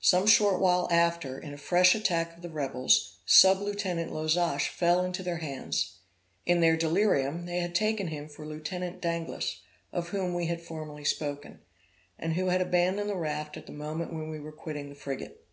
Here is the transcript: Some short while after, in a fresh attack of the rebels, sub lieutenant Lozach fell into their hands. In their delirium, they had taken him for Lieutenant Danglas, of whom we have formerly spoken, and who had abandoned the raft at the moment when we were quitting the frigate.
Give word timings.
Some 0.00 0.26
short 0.26 0.60
while 0.60 0.88
after, 0.90 1.38
in 1.38 1.54
a 1.54 1.56
fresh 1.56 1.94
attack 1.94 2.34
of 2.34 2.42
the 2.42 2.48
rebels, 2.48 3.18
sub 3.24 3.60
lieutenant 3.60 4.10
Lozach 4.12 4.68
fell 4.68 5.04
into 5.04 5.22
their 5.22 5.36
hands. 5.36 5.98
In 6.44 6.58
their 6.60 6.76
delirium, 6.76 7.46
they 7.46 7.60
had 7.60 7.72
taken 7.72 8.08
him 8.08 8.26
for 8.28 8.44
Lieutenant 8.44 9.00
Danglas, 9.00 9.60
of 9.92 10.08
whom 10.08 10.34
we 10.34 10.46
have 10.46 10.60
formerly 10.60 11.04
spoken, 11.04 11.60
and 12.18 12.32
who 12.32 12.46
had 12.46 12.60
abandoned 12.60 13.10
the 13.10 13.14
raft 13.14 13.56
at 13.56 13.66
the 13.66 13.72
moment 13.72 14.12
when 14.12 14.28
we 14.28 14.40
were 14.40 14.50
quitting 14.50 14.88
the 14.88 14.96
frigate. 14.96 15.46